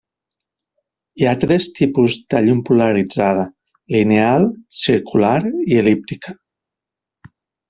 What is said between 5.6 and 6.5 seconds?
i el·líptica.